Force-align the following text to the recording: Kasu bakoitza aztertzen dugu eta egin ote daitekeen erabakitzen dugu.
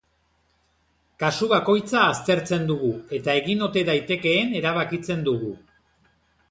Kasu 1.23 1.49
bakoitza 1.51 2.07
aztertzen 2.13 2.65
dugu 2.73 2.91
eta 3.19 3.37
egin 3.43 3.63
ote 3.69 3.85
daitekeen 3.93 4.61
erabakitzen 4.63 5.25
dugu. 5.31 5.55